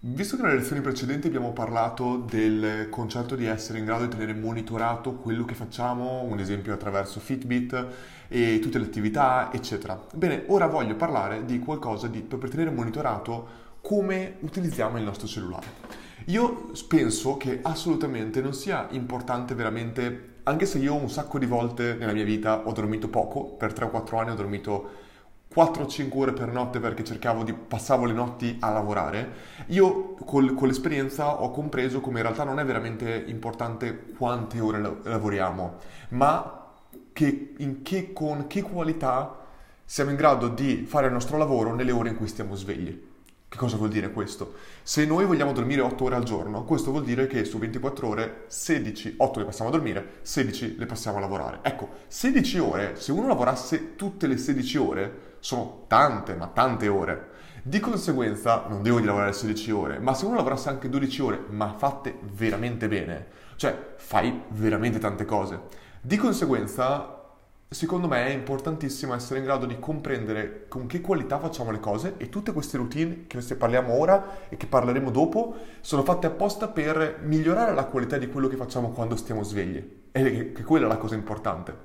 [0.00, 4.32] Visto che nelle lezioni precedenti abbiamo parlato del concetto di essere in grado di tenere
[4.32, 7.86] monitorato quello che facciamo, un esempio attraverso Fitbit
[8.28, 10.00] e tutte le attività, eccetera.
[10.14, 13.48] Bene, ora voglio parlare di qualcosa di, per tenere monitorato
[13.80, 15.66] come utilizziamo il nostro cellulare.
[16.26, 21.94] Io penso che assolutamente non sia importante veramente, anche se io un sacco di volte
[21.94, 25.06] nella mia vita ho dormito poco, per 3 o 4 anni ho dormito
[25.54, 29.32] 4-5 ore per notte perché cercavo di passavo le notti a lavorare,
[29.68, 35.00] io col, con l'esperienza ho compreso come in realtà non è veramente importante quante ore
[35.02, 35.76] lavoriamo,
[36.10, 36.66] ma
[37.12, 39.36] che, che, con che qualità
[39.84, 43.06] siamo in grado di fare il nostro lavoro nelle ore in cui stiamo svegli.
[43.48, 44.56] Che cosa vuol dire questo?
[44.82, 48.44] Se noi vogliamo dormire 8 ore al giorno, questo vuol dire che su 24 ore
[48.48, 51.60] 16, 8 le passiamo a dormire, 16 le passiamo a lavorare.
[51.62, 57.36] Ecco, 16 ore, se uno lavorasse tutte le 16 ore, sono tante, ma tante ore.
[57.62, 61.44] Di conseguenza non devo di lavorare 16 ore, ma se uno lavorasse anche 12 ore,
[61.48, 63.26] ma fatte veramente bene,
[63.56, 65.60] cioè fai veramente tante cose.
[66.00, 67.34] Di conseguenza,
[67.68, 72.14] secondo me è importantissimo essere in grado di comprendere con che qualità facciamo le cose
[72.16, 77.18] e tutte queste routine che parliamo ora e che parleremo dopo sono fatte apposta per
[77.22, 79.96] migliorare la qualità di quello che facciamo quando stiamo svegli.
[80.10, 81.76] E che quella è la cosa importante.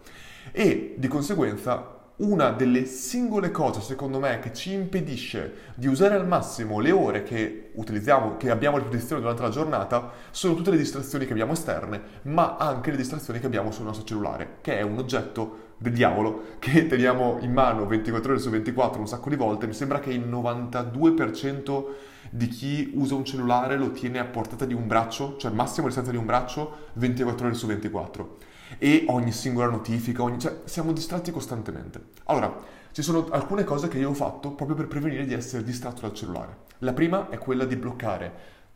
[0.53, 6.27] E di conseguenza una delle singole cose, secondo me, che ci impedisce di usare al
[6.27, 10.77] massimo le ore che utilizziamo, che abbiamo a disposizione durante la giornata, sono tutte le
[10.77, 14.81] distrazioni che abbiamo esterne, ma anche le distrazioni che abbiamo sul nostro cellulare, che è
[14.83, 19.35] un oggetto del diavolo che teniamo in mano 24 ore su 24 un sacco di
[19.35, 19.65] volte.
[19.65, 21.85] Mi sembra che il 92%
[22.29, 25.93] di chi usa un cellulare lo tiene a portata di un braccio, cioè massimo di
[25.93, 30.39] distanza di un braccio 24 ore su 24 e ogni singola notifica, ogni...
[30.39, 32.01] cioè siamo distratti costantemente.
[32.25, 32.55] Allora,
[32.91, 36.13] ci sono alcune cose che io ho fatto proprio per prevenire di essere distratto dal
[36.13, 36.57] cellulare.
[36.79, 38.31] La prima è quella di bloccare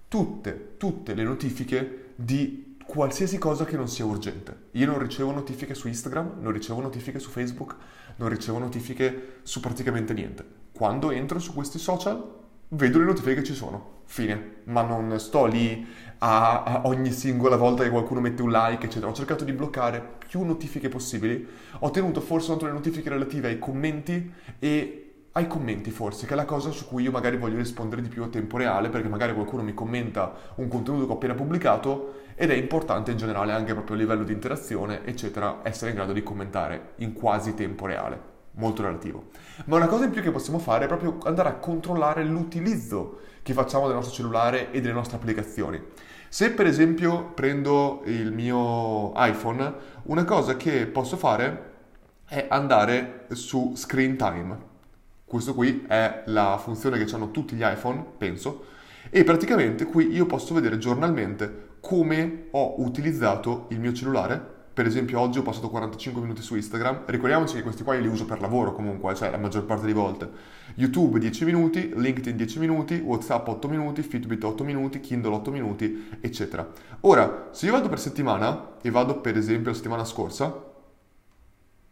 [0.07, 4.69] tutte, tutte le notifiche di qualsiasi cosa che non sia urgente.
[4.71, 7.75] Io non ricevo notifiche su Instagram, non ricevo notifiche su Facebook,
[8.15, 10.45] non ricevo notifiche su praticamente niente.
[10.71, 12.36] Quando entro su questi social
[12.69, 15.85] vedo le notifiche che ci sono, fine, ma non sto lì
[16.19, 19.11] a, a, ogni singola volta che qualcuno mette un like, eccetera.
[19.11, 21.45] Ho cercato di bloccare più notifiche possibili,
[21.79, 25.03] ho tenuto forse soltanto le notifiche relative ai commenti e
[25.33, 28.23] ai commenti forse, che è la cosa su cui io magari voglio rispondere di più
[28.23, 32.49] a tempo reale, perché magari qualcuno mi commenta un contenuto che ho appena pubblicato ed
[32.49, 36.23] è importante in generale anche proprio a livello di interazione, eccetera, essere in grado di
[36.23, 39.29] commentare in quasi tempo reale molto relativo.
[39.65, 43.53] Ma una cosa in più che possiamo fare è proprio andare a controllare l'utilizzo che
[43.53, 45.81] facciamo del nostro cellulare e delle nostre applicazioni.
[46.29, 49.73] Se per esempio prendo il mio iPhone,
[50.03, 51.75] una cosa che posso fare
[52.27, 54.75] è andare su Screen Time.
[55.23, 58.65] Questo qui è la funzione che hanno tutti gli iPhone, penso,
[59.09, 65.20] e praticamente qui io posso vedere giornalmente come ho utilizzato il mio cellulare per esempio
[65.20, 68.39] oggi ho passato 45 minuti su Instagram, ricordiamoci che questi qua io li uso per
[68.39, 70.30] lavoro comunque, cioè la maggior parte delle volte.
[70.76, 76.08] YouTube 10 minuti, LinkedIn 10 minuti, WhatsApp 8 minuti, Fitbit 8 minuti, Kindle 8 minuti,
[76.21, 76.70] eccetera.
[77.02, 80.66] Ora, se io vado per settimana, e vado per esempio la settimana scorsa,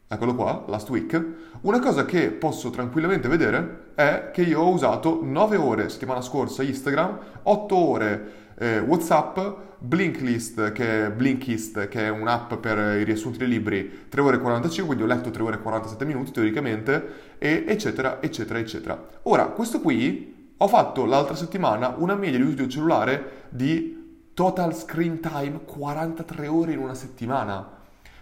[0.07, 1.25] eccolo qua, last week,
[1.61, 6.61] una cosa che posso tranquillamente vedere è che io ho usato 9 ore settimana scorsa
[6.61, 9.39] Instagram, 8 ore eh, WhatsApp,
[9.79, 14.95] Blinklist, che Blinkist, che è un'app per i riassunti dei libri, 3 ore e 45,
[14.95, 19.07] quindi ho letto 3 ore e 47 minuti teoricamente, e eccetera, eccetera, eccetera.
[19.23, 24.29] Ora, questo qui ho fatto l'altra settimana una media di uso di un cellulare di
[24.33, 27.74] total screen time 43 ore in una settimana.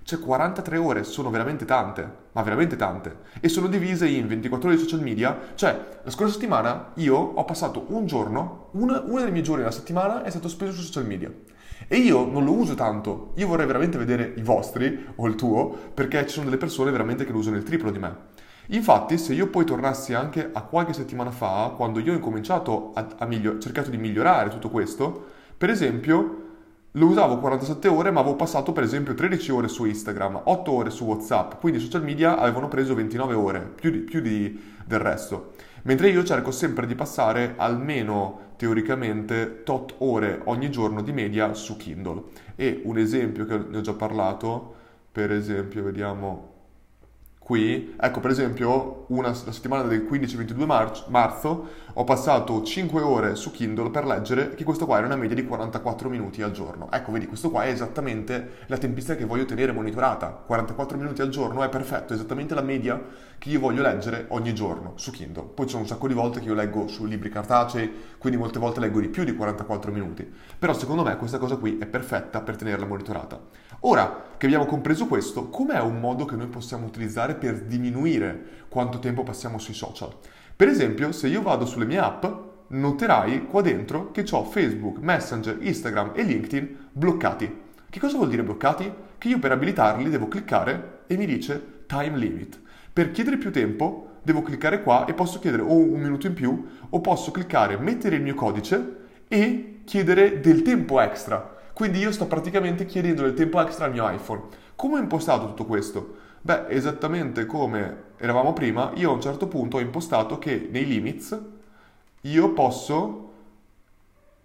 [0.03, 3.19] Cioè 43 ore sono veramente tante, ma veramente tante.
[3.39, 5.37] E sono divise in 24 ore di social media.
[5.55, 9.73] Cioè, la scorsa settimana io ho passato un giorno, una, uno dei miei giorni della
[9.73, 11.31] settimana è stato speso su social media.
[11.87, 13.31] E io non lo uso tanto.
[13.35, 17.25] Io vorrei veramente vedere i vostri o il tuo, perché ci sono delle persone veramente
[17.25, 18.31] che lo usano il triplo di me.
[18.67, 23.07] Infatti, se io poi tornassi anche a qualche settimana fa, quando io ho incominciato a,
[23.19, 25.25] a miglior- cercato di migliorare tutto questo,
[25.57, 26.52] per esempio,
[26.93, 30.89] lo usavo 47 ore, ma avevo passato per esempio 13 ore su Instagram, 8 ore
[30.89, 34.99] su WhatsApp, quindi i social media avevano preso 29 ore, più, di, più di, del
[34.99, 35.53] resto.
[35.83, 41.75] Mentre io cerco sempre di passare almeno teoricamente tot ore ogni giorno di media su
[41.75, 42.23] Kindle.
[42.55, 44.75] E un esempio che ne ho già parlato,
[45.11, 46.52] per esempio, vediamo
[47.43, 53.35] qui, ecco per esempio una, la settimana del 15-22 mar- marzo ho passato 5 ore
[53.35, 56.89] su Kindle per leggere che questo qua era una media di 44 minuti al giorno.
[56.91, 60.29] Ecco, vedi, questo qua è esattamente la tempistica che voglio tenere monitorata.
[60.29, 62.99] 44 minuti al giorno è perfetto, esattamente la media
[63.37, 65.43] che io voglio leggere ogni giorno su Kindle.
[65.53, 68.79] Poi sono un sacco di volte che io leggo su libri cartacei, quindi molte volte
[68.79, 70.27] leggo di più di 44 minuti.
[70.57, 73.39] Però secondo me questa cosa qui è perfetta per tenerla monitorata.
[73.81, 76.89] Ora che abbiamo compreso questo, com'è un modo che noi possiamo
[77.33, 80.13] utilizzare per diminuire quanto tempo passiamo sui social?
[80.55, 82.25] Per esempio, se io vado sulle mie app,
[82.67, 87.61] noterai qua dentro che ho Facebook, Messenger, Instagram e LinkedIn bloccati.
[87.89, 88.91] Che cosa vuol dire bloccati?
[89.17, 92.59] Che io per abilitarli devo cliccare e mi dice time limit.
[92.91, 96.65] Per chiedere più tempo devo cliccare qua e posso chiedere o un minuto in più
[96.89, 101.57] o posso cliccare, mettere il mio codice e chiedere del tempo extra.
[101.73, 104.43] Quindi io sto praticamente chiedendo del tempo extra al mio iPhone.
[104.75, 106.15] Come ho impostato tutto questo?
[106.45, 111.39] Beh, esattamente come eravamo prima, io a un certo punto ho impostato che nei limits
[112.23, 113.31] io posso,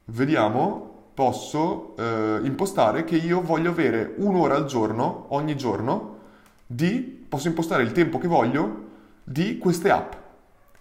[0.04, 6.18] vediamo, posso eh, impostare che io voglio avere un'ora al giorno, ogni giorno,
[6.64, 8.84] di, posso impostare il tempo che voglio
[9.24, 10.12] di queste app.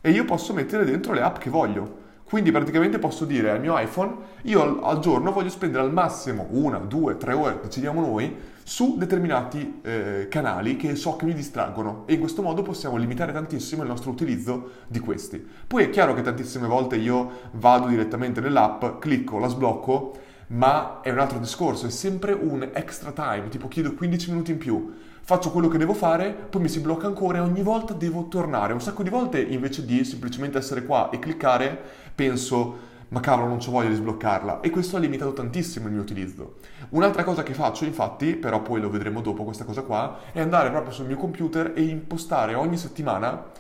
[0.01, 2.05] E io posso mettere dentro le app che voglio.
[2.29, 6.47] Quindi praticamente posso dire al mio iPhone, io al, al giorno voglio spendere al massimo
[6.49, 12.03] una, due, tre ore, decidiamo noi, su determinati eh, canali che so che mi distraggono
[12.05, 15.41] e in questo modo possiamo limitare tantissimo il nostro utilizzo di questi.
[15.65, 21.11] Poi è chiaro che tantissime volte io vado direttamente nell'app, clicco, la sblocco, ma è
[21.11, 24.93] un altro discorso, è sempre un extra time, tipo chiedo 15 minuti in più
[25.27, 28.71] faccio quello che devo fare, poi mi si blocca ancora e ogni volta devo tornare.
[28.71, 31.77] Un sacco di volte invece di semplicemente essere qua e cliccare,
[32.15, 32.77] penso,
[33.09, 36.59] ma cavolo non ho voglia di sbloccarla e questo ha limitato tantissimo il mio utilizzo.
[36.91, 40.69] Un'altra cosa che faccio infatti, però poi lo vedremo dopo questa cosa qua, è andare
[40.69, 43.51] proprio sul mio computer e impostare ogni settimana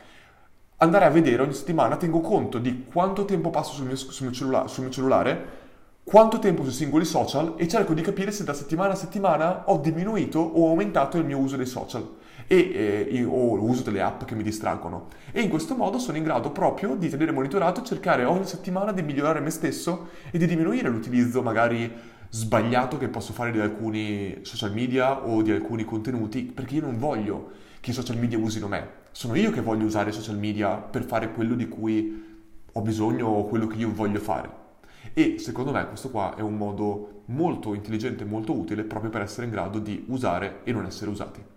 [0.77, 4.33] andare a vedere ogni settimana, tengo conto di quanto tempo passo sul mio, sul mio,
[4.33, 5.65] cellula- sul mio cellulare
[6.09, 9.77] quanto tempo sui singoli social e cerco di capire se da settimana a settimana ho
[9.79, 12.09] diminuito o aumentato il mio uso dei social
[12.47, 15.07] e, eh, o l'uso delle app che mi distraggono.
[15.33, 18.93] E in questo modo sono in grado proprio di tenere monitorato e cercare ogni settimana
[18.93, 21.91] di migliorare me stesso e di diminuire l'utilizzo magari
[22.29, 26.97] sbagliato che posso fare di alcuni social media o di alcuni contenuti perché io non
[26.97, 27.51] voglio
[27.81, 28.91] che i social media usino me.
[29.11, 32.23] Sono io che voglio usare i social media per fare quello di cui
[32.71, 34.66] ho bisogno o quello che io voglio fare.
[35.13, 39.21] E secondo me questo qua è un modo molto intelligente e molto utile proprio per
[39.21, 41.55] essere in grado di usare e non essere usati.